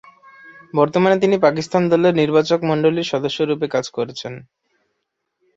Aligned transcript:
বর্তমানে 0.73 1.15
তিনি 1.19 1.35
পাকিস্তানের 1.45 1.89
দল 1.93 2.03
নির্বাচকমণ্ডলীর 2.21 3.09
সদস্যরূপে 3.11 3.67
কাজ 3.75 3.85
করছেন। 3.89 4.33